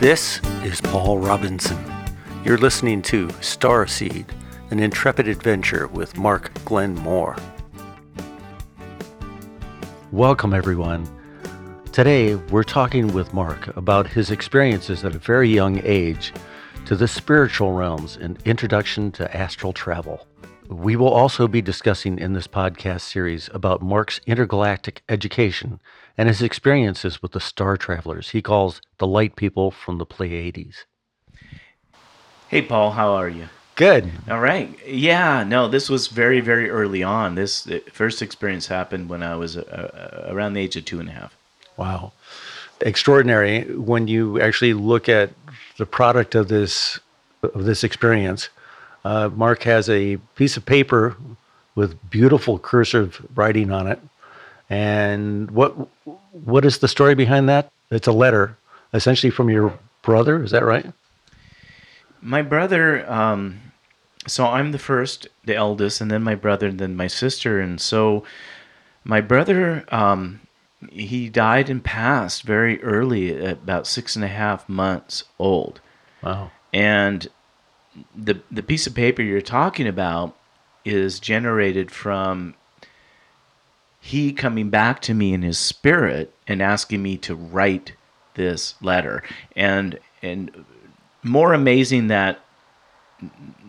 [0.00, 1.78] This is Paul Robinson.
[2.42, 4.24] You're listening to Starseed,
[4.70, 7.36] an intrepid adventure with Mark Glenmore.
[10.10, 11.06] Welcome, everyone.
[11.92, 16.32] Today, we're talking with Mark about his experiences at a very young age
[16.86, 20.26] to the spiritual realms and introduction to astral travel.
[20.70, 25.80] We will also be discussing in this podcast series about Mark's intergalactic education
[26.16, 30.84] and his experiences with the star travelers he calls the light people from the Pleiades.
[32.46, 33.48] Hey, Paul, how are you?
[33.74, 34.12] Good.
[34.30, 34.78] All right.
[34.86, 37.34] Yeah, no, this was very, very early on.
[37.34, 39.62] This first experience happened when I was uh,
[40.28, 41.36] uh, around the age of two and a half.
[41.76, 42.12] Wow.
[42.80, 45.30] Extraordinary when you actually look at
[45.78, 47.00] the product of this
[47.42, 48.50] of this experience
[49.04, 51.16] uh, Mark has a piece of paper
[51.74, 54.00] with beautiful cursive writing on it.
[54.68, 55.74] And what
[56.32, 57.70] what is the story behind that?
[57.90, 58.56] It's a letter,
[58.94, 60.42] essentially from your brother.
[60.42, 60.92] Is that right?
[62.20, 63.10] My brother.
[63.10, 63.60] Um,
[64.26, 67.58] so I'm the first, the eldest, and then my brother, and then my sister.
[67.58, 68.22] And so
[69.02, 70.40] my brother, um,
[70.92, 75.80] he died and passed very early, at about six and a half months old.
[76.22, 76.50] Wow.
[76.72, 77.28] And
[78.14, 80.36] the the piece of paper you're talking about
[80.84, 82.54] is generated from
[84.00, 87.92] he coming back to me in his spirit and asking me to write
[88.34, 89.22] this letter
[89.54, 90.64] and and
[91.22, 92.40] more amazing that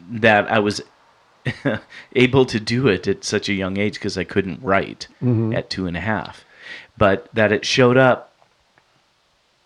[0.10, 0.82] that I was
[2.16, 5.54] able to do it at such a young age because I couldn't write mm-hmm.
[5.54, 6.46] at two and a half,
[6.98, 8.34] but that it showed up.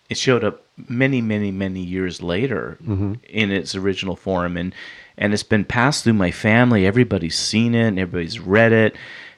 [0.09, 3.13] It showed up many, many, many years later mm-hmm.
[3.29, 4.73] in its original form, and
[5.17, 6.85] and it's been passed through my family.
[6.85, 8.95] Everybody's seen it, and everybody's read it,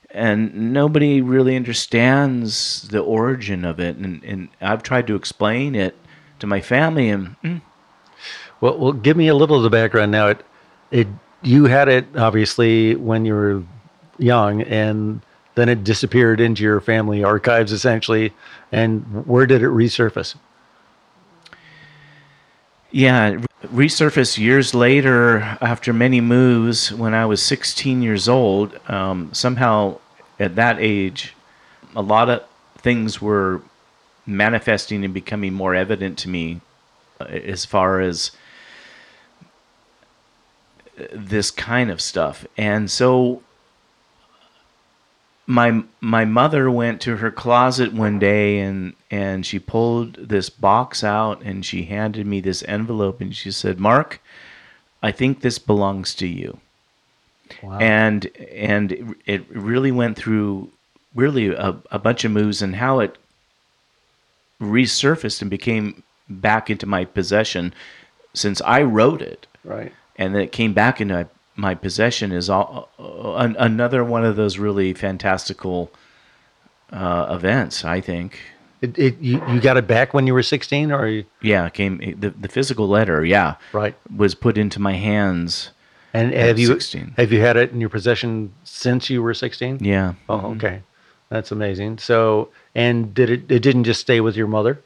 [0.10, 3.98] and nobody really understands the origin of it.
[3.98, 5.96] And and I've tried to explain it
[6.40, 7.62] to my family, and mm.
[8.62, 10.28] well, well, give me a little of the background now.
[10.28, 10.46] It
[10.92, 11.08] it
[11.44, 13.64] you had it obviously when you were
[14.18, 15.22] young, and
[15.56, 18.34] then it disappeared into your family archives essentially.
[18.72, 20.36] And where did it resurface?
[22.92, 28.80] Yeah, resurfaced years later after many moves when I was 16 years old.
[28.90, 30.00] Um, somehow,
[30.40, 31.34] at that age,
[31.96, 32.44] a lot of
[32.78, 33.62] things were
[34.26, 36.62] manifesting and becoming more evident to me
[37.20, 38.32] uh, as far as
[41.12, 42.46] this kind of stuff.
[42.58, 43.42] And so
[45.48, 51.04] my my mother went to her closet one day and and she pulled this box
[51.04, 54.22] out and she handed me this envelope and she said, "Mark,
[55.02, 56.60] I think this belongs to you."
[57.64, 57.80] Wow.
[57.80, 60.70] And and it really went through
[61.16, 63.18] really a, a bunch of moves and how it
[64.62, 67.74] resurfaced and became back into my possession
[68.34, 69.48] since I wrote it.
[69.64, 69.94] Right.
[70.18, 74.58] And then it came back into my possession is all, uh, another one of those
[74.58, 75.92] really fantastical
[76.92, 77.84] uh, events.
[77.84, 78.40] I think.
[78.80, 81.26] It, it, you, you got it back when you were 16 or you...
[81.42, 85.72] yeah came the, the physical letter yeah right was put into my hands
[86.14, 87.16] and have you 16.
[87.18, 90.46] have you had it in your possession since you were 16 yeah oh mm-hmm.
[90.58, 90.84] okay
[91.30, 94.80] that's amazing so and did it it didn't just stay with your mother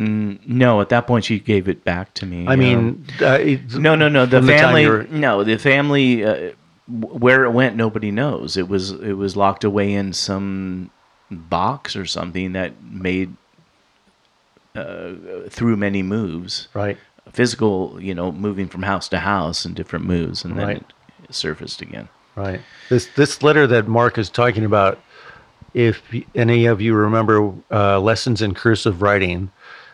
[0.00, 2.48] Mm, no, at that point she gave it back to me.
[2.48, 3.38] I mean, uh,
[3.74, 4.24] no, no, no.
[4.24, 6.52] The family, the no, the family, uh,
[6.88, 8.56] where it went, nobody knows.
[8.56, 10.90] It was it was locked away in some
[11.30, 13.36] box or something that made
[14.74, 15.12] uh,
[15.50, 16.68] through many moves.
[16.72, 16.96] Right.
[17.32, 20.84] Physical, you know, moving from house to house and different moves, and then right.
[21.28, 22.08] it surfaced again.
[22.36, 22.62] Right.
[22.88, 24.98] This this letter that Mark is talking about.
[25.72, 26.02] If
[26.34, 29.52] any of you remember uh, lessons in cursive writing,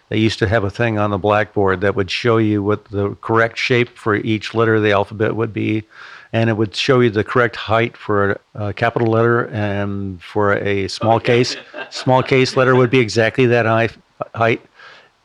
[0.08, 3.16] they used to have a thing on the blackboard that would show you what the
[3.20, 5.84] correct shape for each letter of the alphabet would be
[6.32, 10.88] and it would show you the correct height for a, capital letter and for a
[10.88, 11.38] small okay.
[11.38, 11.56] case.
[11.90, 13.88] Small case letter would be exactly that high,
[14.34, 14.60] height.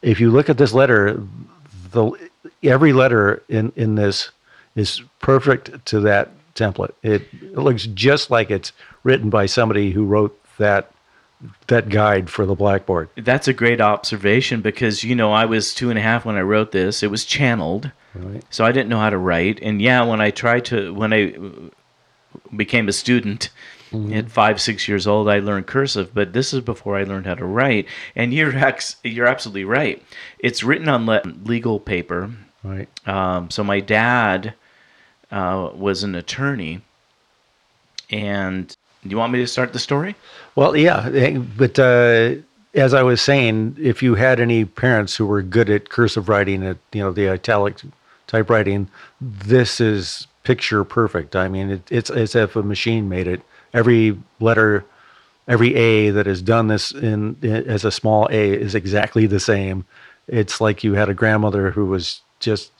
[0.01, 1.21] If you look at this letter
[1.91, 2.11] the
[2.63, 4.31] every letter in in this
[4.75, 6.93] is perfect to that template.
[7.03, 8.71] It, it looks just like it's
[9.03, 10.91] written by somebody who wrote that
[11.67, 13.09] that guide for the blackboard.
[13.15, 16.41] That's a great observation because you know I was two and a half when I
[16.41, 17.03] wrote this.
[17.03, 18.43] It was channeled, right.
[18.49, 19.59] so I didn't know how to write.
[19.61, 21.33] And yeah, when I tried to when I
[22.55, 23.49] became a student
[23.91, 24.13] mm-hmm.
[24.13, 26.13] at five six years old, I learned cursive.
[26.13, 27.87] But this is before I learned how to write.
[28.15, 30.03] And you're ex- you're absolutely right.
[30.39, 32.31] It's written on le- legal paper.
[32.63, 32.89] Right.
[33.07, 34.53] Um, so my dad
[35.31, 36.81] uh, was an attorney,
[38.11, 40.15] and do you want me to start the story?
[40.55, 42.35] Well, yeah, but uh,
[42.73, 46.63] as I was saying, if you had any parents who were good at cursive writing,
[46.63, 47.81] at you know the italic
[48.27, 48.89] typewriting,
[49.19, 51.35] this is picture perfect.
[51.35, 53.41] I mean, it, it's as if a machine made it.
[53.73, 54.85] Every letter,
[55.47, 59.85] every A that is done this in, as a small A is exactly the same.
[60.27, 62.71] It's like you had a grandmother who was just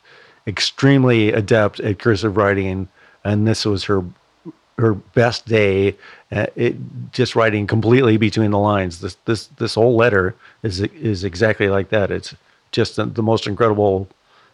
[0.47, 2.89] extremely adept at cursive writing,
[3.23, 4.03] and this was her
[4.81, 5.95] her best day.
[6.31, 6.75] Uh, it
[7.13, 8.99] just writing completely between the lines.
[8.99, 12.11] This this this whole letter is is exactly like that.
[12.11, 12.35] It's
[12.71, 14.07] just the, the most incredible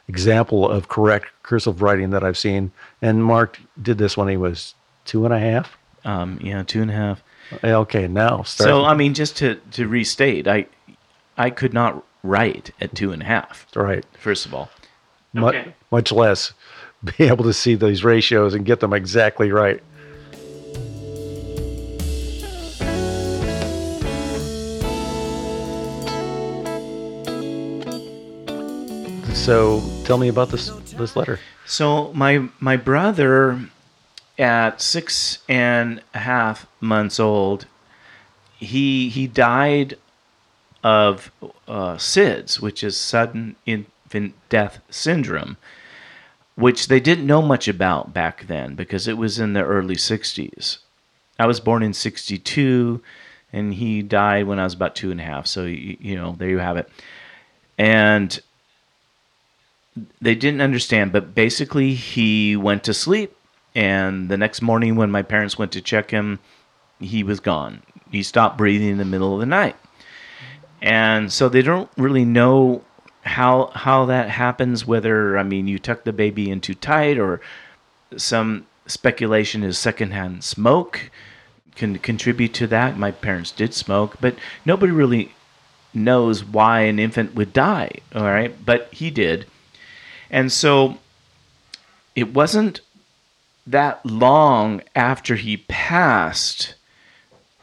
[0.08, 2.72] example of correct cursive writing that I've seen.
[3.02, 4.74] And Mark did this when he was
[5.06, 5.78] two and a half.
[6.06, 7.24] Um, yeah, two and a half.
[7.64, 8.68] Okay, now start.
[8.70, 10.68] So I mean, just to to restate, I
[11.38, 13.68] I could not write at two and a half.
[13.76, 14.70] right, First of all,
[15.34, 15.74] Mu- Okay.
[15.92, 16.54] much less
[17.18, 19.82] be able to see these ratios and get them exactly right.
[29.48, 31.40] So tell me about this this letter.
[31.66, 33.70] So my my brother,
[34.38, 37.66] at six and a half months old,
[38.58, 39.96] he he died
[40.84, 41.32] of
[41.66, 45.56] uh, SIDS, which is sudden infant death syndrome,
[46.56, 50.80] which they didn't know much about back then because it was in the early '60s.
[51.40, 53.02] I was born in '62,
[53.54, 55.48] and he died when I was about two and a half.
[55.48, 56.90] So you, you know, there you have it.
[57.78, 58.42] And
[60.22, 63.36] they didn't understand, but basically he went to sleep,
[63.76, 66.40] and the next morning when my parents went to check him,
[67.00, 67.82] he was gone.
[68.12, 69.76] He stopped breathing in the middle of the night,
[70.82, 72.84] and so they don't really know
[73.22, 74.86] how how that happens.
[74.86, 77.42] Whether I mean you tuck the baby in too tight, or
[78.16, 81.12] some speculation is secondhand smoke
[81.76, 82.98] can contribute to that.
[82.98, 84.36] My parents did smoke, but
[84.66, 85.34] nobody really
[85.94, 87.92] knows why an infant would die.
[88.14, 89.46] All right, but he did.
[90.30, 90.98] And so
[92.16, 92.82] it wasn't
[93.66, 96.76] that long after he passed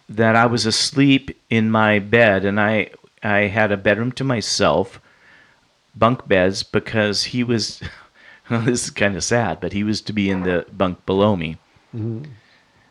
[0.08, 2.90] that I was asleep in my bed and I
[3.22, 5.00] I had a bedroom to myself,
[5.94, 7.82] bunk beds because he was
[8.50, 11.56] this is kind of sad, but he was to be in the bunk below me.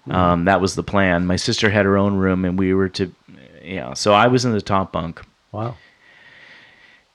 [0.09, 1.25] Um, that was the plan.
[1.25, 3.13] My sister had her own room and we were to
[3.63, 5.21] yeah, so I was in the top bunk.
[5.51, 5.77] Wow.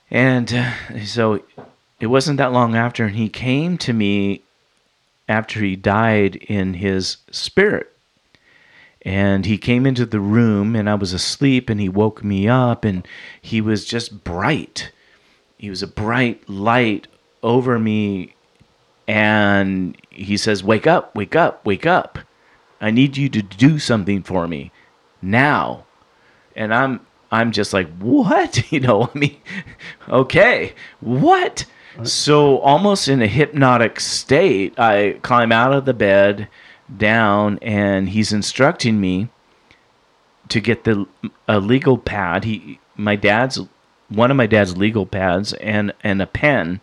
[0.09, 1.43] And uh, so
[1.99, 4.43] it wasn't that long after, and he came to me
[5.27, 7.91] after he died in his spirit.
[9.03, 12.83] And he came into the room, and I was asleep, and he woke me up,
[12.83, 13.07] and
[13.41, 14.91] he was just bright.
[15.57, 17.07] He was a bright light
[17.41, 18.35] over me,
[19.07, 22.19] and he says, Wake up, wake up, wake up.
[22.81, 24.71] I need you to do something for me
[25.21, 25.85] now
[26.55, 28.63] and I'm I'm just like, what?
[28.71, 29.37] You know, I mean,
[30.09, 31.65] okay, what?
[32.03, 36.47] So almost in a hypnotic state, I climb out of the bed,
[36.97, 39.29] down, and he's instructing me
[40.49, 41.07] to get the
[41.47, 42.43] a legal pad.
[42.43, 43.59] He my dad's
[44.09, 46.81] one of my dad's legal pads and and a pen.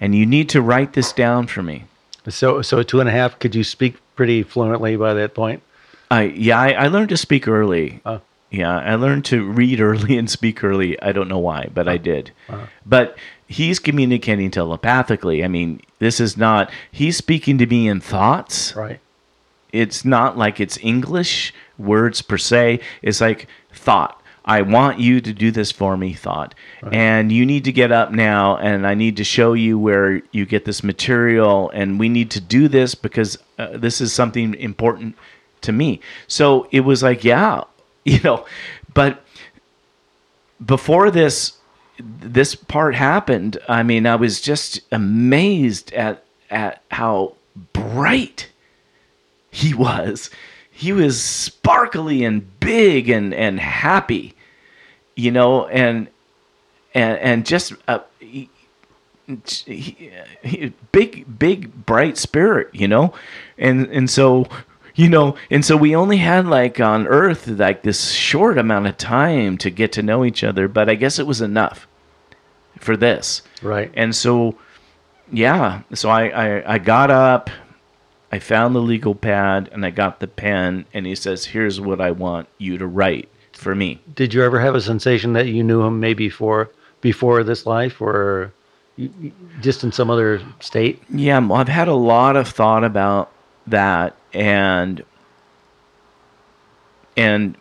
[0.00, 1.84] And you need to write this down for me.
[2.28, 5.62] So so two and a half, could you speak pretty fluently by that point?
[6.10, 8.00] I yeah, I, I learned to speak early.
[8.04, 8.20] Oh.
[8.50, 11.00] Yeah, I learned to read early and speak early.
[11.02, 11.98] I don't know why, but I uh.
[11.98, 12.32] did.
[12.48, 12.66] Uh.
[12.86, 13.16] But
[13.48, 15.42] he's communicating telepathically.
[15.42, 18.76] I mean, this is not he's speaking to me in thoughts.
[18.76, 19.00] Right.
[19.72, 22.80] It's not like it's English words per se.
[23.02, 24.22] It's like thought.
[24.44, 26.54] I want you to do this for me, thought.
[26.90, 30.46] And you need to get up now, and I need to show you where you
[30.46, 35.16] get this material, and we need to do this because uh, this is something important
[35.60, 36.00] to me.
[36.28, 37.64] So it was like, yeah,
[38.04, 38.46] you know,
[38.94, 39.22] but
[40.64, 41.58] before this
[41.98, 47.34] this part happened, I mean, I was just amazed at at how
[47.72, 48.48] bright
[49.50, 50.30] he was.
[50.70, 54.34] He was sparkly and big and and happy,
[55.16, 56.08] you know, and
[56.94, 58.48] and and just a he,
[59.66, 60.12] he,
[60.44, 63.12] he- big big bright spirit, you know,
[63.58, 64.46] and and so
[64.94, 68.96] you know, and so we only had like on Earth like this short amount of
[68.96, 71.87] time to get to know each other, but I guess it was enough
[72.80, 73.42] for this.
[73.62, 73.90] Right.
[73.94, 74.56] And so,
[75.32, 77.50] yeah, so I, I, I got up,
[78.30, 82.00] I found the legal pad, and I got the pen, and he says, Here's what
[82.00, 84.00] I want you to write for me.
[84.14, 86.70] Did you ever have a sensation that you knew him maybe for,
[87.00, 88.52] before this life, or
[89.60, 91.02] just in some other state?
[91.10, 93.32] Yeah, well, I've had a lot of thought about
[93.66, 95.04] that, and
[97.16, 97.56] and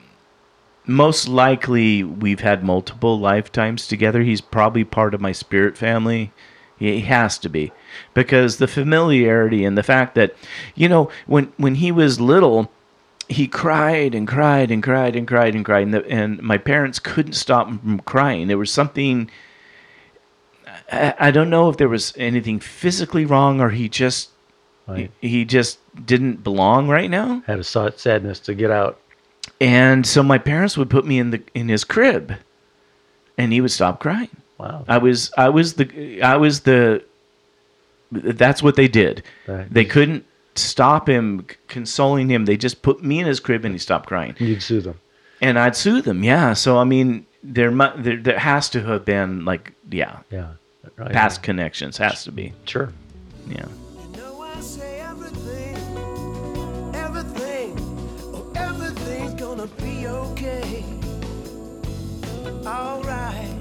[0.87, 4.21] most likely we've had multiple lifetimes together.
[4.21, 6.31] He's probably part of my spirit family.
[6.79, 7.71] He has to be
[8.13, 10.35] because the familiarity and the fact that
[10.75, 12.71] you know when when he was little
[13.27, 16.99] he cried and cried and cried and cried and cried and, the, and my parents
[16.99, 19.29] couldn't stop him from crying there was something
[20.91, 24.29] I, I don't know if there was anything physically wrong or he just
[24.87, 25.11] Right.
[25.19, 28.97] he, he just didn't belong right now Had a sadness to get out.
[29.59, 32.33] And so my parents would put me in the in his crib
[33.37, 34.85] and he would stop crying Wow.
[34.87, 37.03] I was I was the I was the
[38.11, 39.21] that's what they did.
[39.47, 39.71] Right.
[39.71, 42.45] They couldn't stop him consoling him.
[42.45, 44.33] They just put me in his crib and he stopped crying.
[44.39, 44.99] You'd sue them.
[45.41, 46.23] And I'd sue them.
[46.23, 46.53] Yeah.
[46.53, 50.53] So I mean there mu- there, there has to have been like yeah, Yeah.
[50.95, 51.11] Right.
[51.11, 52.53] past connections has to be.
[52.65, 52.91] Sure.
[53.47, 53.65] Yeah.
[54.13, 54.33] You know
[59.47, 60.83] gonna be okay.
[62.65, 63.53] Alright.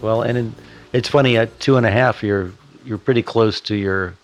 [0.00, 0.54] Well, and in,
[0.94, 2.52] it's funny at two and a half, you're
[2.86, 4.14] you're pretty close to your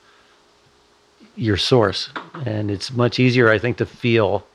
[1.37, 2.09] your source,
[2.47, 4.47] and it's much easier, I think, to feel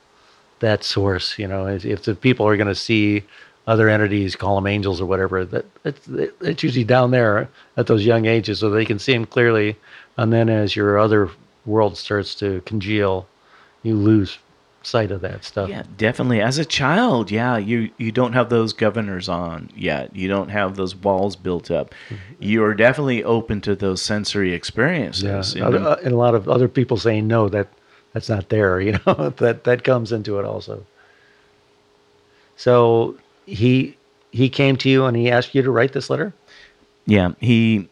[0.58, 1.38] that source.
[1.38, 3.22] You know, if, if the people are going to see
[3.68, 6.08] other entities, call them angels or whatever, that it's,
[6.40, 9.76] it's usually down there at those young ages, so they can see them clearly.
[10.16, 11.30] And then as your other
[11.70, 13.26] world starts to congeal,
[13.82, 14.38] you lose
[14.82, 15.68] sight of that stuff.
[15.68, 16.40] Yeah, definitely.
[16.40, 20.14] As a child, yeah, you you don't have those governors on yet.
[20.16, 21.94] You don't have those walls built up.
[22.38, 25.54] You're definitely open to those sensory Yeah, experiences.
[25.54, 27.68] and, uh, and a lot of other people saying no, that
[28.12, 28.80] that's not there.
[28.86, 30.84] You know that that comes into it also.
[32.56, 33.96] So he
[34.32, 36.32] he came to you and he asked you to write this letter.
[37.06, 37.88] Yeah, he,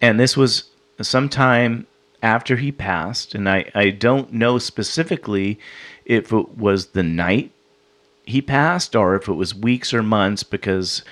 [0.00, 0.64] and this was
[1.00, 1.86] sometime
[2.22, 5.58] after he passed, and I, I don't know specifically
[6.04, 7.52] if it was the night
[8.24, 11.02] he passed or if it was weeks or months because,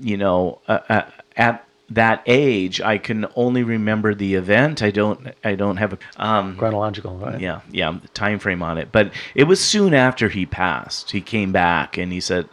[0.00, 1.02] you know, uh, uh,
[1.36, 4.82] at that age, I can only remember the event.
[4.82, 7.40] I don't, I don't have a, um, Chronological, right?
[7.40, 8.90] yeah, yeah, time frame on it.
[8.90, 11.10] But it was soon after he passed.
[11.10, 12.48] He came back and he said,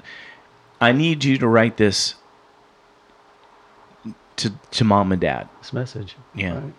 [0.81, 2.15] "I need you to write this
[4.38, 6.15] to to mom and dad." This message.
[6.34, 6.55] Yeah.
[6.55, 6.74] Right.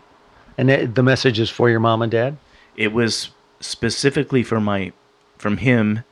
[0.59, 2.37] And the message is for your mom and dad.
[2.77, 4.93] It was specifically for my
[5.39, 6.03] from him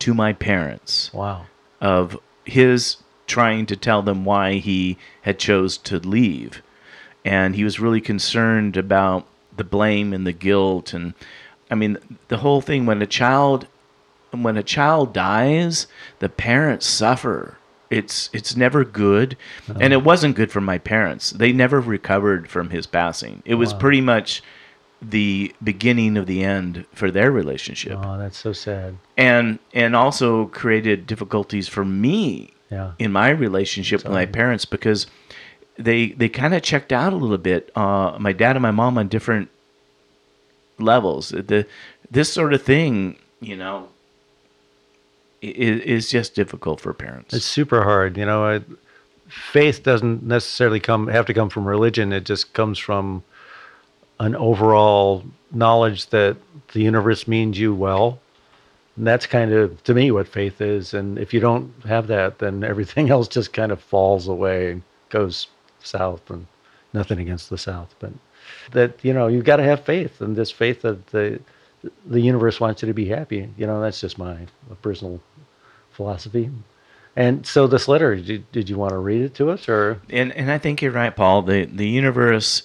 [0.00, 1.46] to my parents Wow.
[1.80, 2.96] of his
[3.26, 6.60] trying to tell them why he had chose to leave
[7.24, 11.14] and he was really concerned about the blame and the guilt and
[11.70, 11.96] i mean
[12.28, 13.66] the whole thing when a child
[14.32, 15.86] when a child dies
[16.18, 17.56] the parents suffer
[17.90, 19.36] it's it's never good
[19.80, 23.72] and it wasn't good for my parents they never recovered from his passing it was
[23.72, 23.78] Wow.
[23.80, 24.42] pretty much
[25.02, 28.96] the beginning of the end for their relationship Oh, that's so sad.
[29.18, 32.92] and and also created difficulties for me Yeah.
[32.98, 35.06] in my relationship with my parents because
[35.78, 37.70] they they kind of checked out a little bit.
[37.76, 39.48] Uh, my dad and my mom on different
[40.78, 41.30] levels.
[41.30, 41.66] The
[42.10, 43.88] this sort of thing, you know,
[45.48, 47.34] is, just difficult for parents.
[47.34, 48.16] It's super hard.
[48.16, 48.62] You know, it,
[49.28, 52.12] faith doesn't necessarily come have to come from religion.
[52.12, 53.22] It just comes from
[54.20, 56.36] an overall knowledge that
[56.72, 58.20] the universe means you well.
[58.96, 60.94] And that's kind of to me what faith is.
[60.94, 64.82] And if you don't have that, then everything else just kind of falls away and
[65.10, 65.48] goes
[65.80, 66.30] south.
[66.30, 66.46] And
[66.94, 68.12] nothing against the south, but
[68.72, 71.40] that you know you've got to have faith, and this faith that the
[72.06, 73.50] the universe wants you to be happy.
[73.58, 74.46] You know, that's just my
[74.80, 75.20] personal
[75.94, 76.50] philosophy.
[77.16, 80.00] And so this letter, did, did you want to read it to us or?
[80.10, 81.42] and and I think you're right, Paul.
[81.42, 82.64] The the universe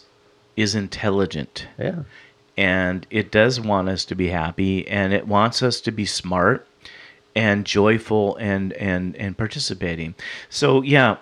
[0.58, 1.68] is intelligent.
[1.78, 2.04] Yeah.
[2.58, 6.68] and it does want us to be happy and it wants us to be smart
[7.36, 10.16] and joyful and and and participating
[10.50, 11.16] so yeah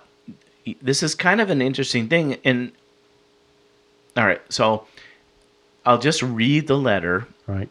[0.82, 2.72] this is kind of an interesting thing and
[4.16, 4.84] all right so
[5.86, 7.68] i'll just read the letter Right.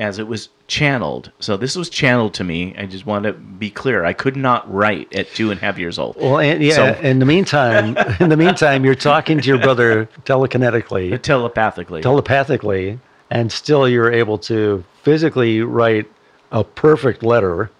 [0.00, 3.70] As it was channeled so this was channeled to me i just want to be
[3.70, 6.74] clear i could not write at two and a half years old Well, and yeah.
[6.74, 12.98] So- in the meantime, in the meantime, you're talking to your brother telekinetically, telepathically telepathically,
[13.30, 16.06] and still you're able to physically write
[16.52, 17.70] a perfect letter,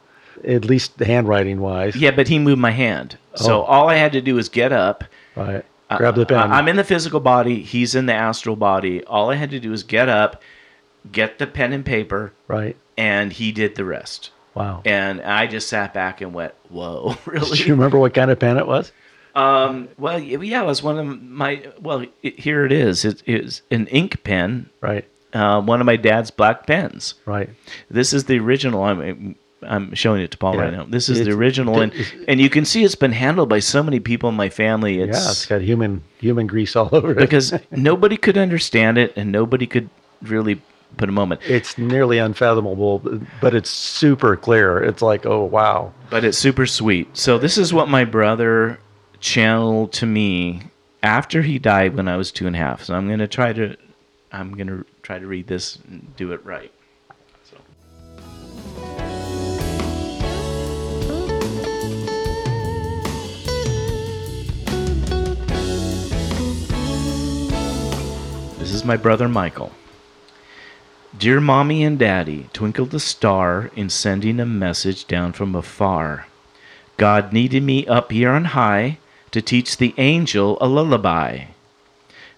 [0.45, 1.97] at least handwriting wise.
[1.97, 3.65] yeah but he moved my hand so Oh.
[3.65, 5.05] all i had to do was get up
[5.37, 5.65] Right.
[5.97, 6.39] Grab the pen.
[6.39, 7.63] I- I'm in the physical body.
[7.63, 9.03] He's in the astral body.
[9.05, 10.41] All I had to do was get up,
[11.13, 12.77] get the pen and paper, right.
[12.97, 14.31] and he did the rest.
[14.55, 14.83] Wow.
[14.85, 17.57] And I just sat back and went, "Whoa, really?
[17.59, 18.93] Do you remember what kind of pen it was?
[19.37, 21.63] um, well, yeah, it was one of my.
[21.81, 23.05] Well, it, here it is.
[23.05, 25.05] It is an ink pen, Right.
[25.33, 27.15] uh, one of my dad's black pens.
[27.27, 27.49] Right.
[27.91, 28.83] This is the original.
[28.83, 30.63] I'm I'm showing it to Paul Yeah.
[30.63, 30.85] right now.
[30.89, 31.93] This is the It's- original, and
[32.27, 34.99] and you can see it's been handled by so many people in my family.
[34.99, 37.19] yeah, It's, it's got human human grease all over it.
[37.19, 39.91] because nobody could understand it, and nobody could
[40.23, 40.61] really
[40.97, 41.41] put a moment.
[41.45, 43.03] it's nearly unfathomable,
[43.41, 44.83] but it's super clear.
[44.83, 45.93] It's like, oh wow.
[46.11, 47.17] but it's super sweet.
[47.17, 48.79] So this is what my brother
[49.21, 50.63] channeled to me
[51.03, 52.85] after he died when I was two and a half.
[52.85, 53.77] So I'm gonna try to,
[54.33, 56.73] I'm gonna try to read this and do it right.
[57.45, 57.57] So.
[68.59, 69.73] This is my brother Michael.
[71.21, 76.27] Dear Mommy and Daddy, twinkled the star in sending a message down from afar.
[76.97, 78.97] God needed me up here on high
[79.33, 81.49] to teach the angel a lullaby.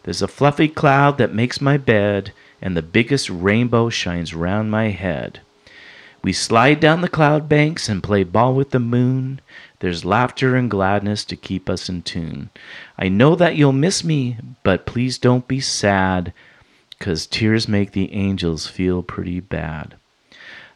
[0.02, 4.88] There's a fluffy cloud that makes my bed, and the biggest rainbow shines round my
[4.88, 5.42] head.
[6.24, 9.40] We slide down the cloud banks and play ball with the moon.
[9.78, 12.50] There's laughter and gladness to keep us in tune.
[12.98, 16.32] I know that you'll miss me, but please don't be sad,
[17.02, 19.96] 'cause tears make the angels feel pretty bad.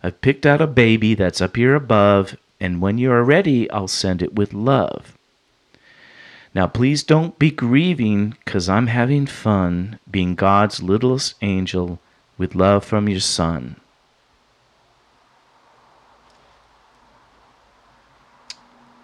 [0.02, 3.86] I've picked out a baby that's up here above, and when you are ready, I'll
[3.86, 5.16] send it with love.
[6.52, 12.00] Now, please don't be grieving, 'cause I'm having fun being God's littlest angel
[12.38, 13.76] with love from your son.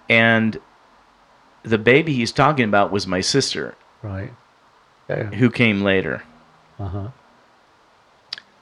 [0.09, 0.59] And
[1.63, 4.33] the baby he's talking about was my sister, Right.
[5.09, 5.31] Yeah.
[5.31, 6.25] who came later.
[6.83, 7.09] Uh-huh.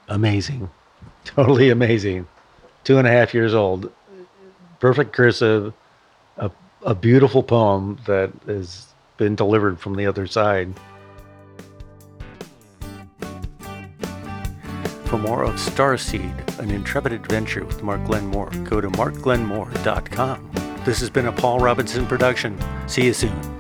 [0.09, 0.69] Amazing.
[1.25, 2.27] Totally amazing.
[2.85, 3.91] Two and a half years old.
[4.79, 5.73] Perfect cursive.
[6.37, 6.51] A,
[6.83, 10.75] a beautiful poem that has been delivered from the other side.
[15.05, 20.51] For more of Starseed, an intrepid adventure with Mark Glenmore, go to markglenmore.com.
[20.85, 22.59] This has been a Paul Robinson production.
[22.87, 23.60] See you soon.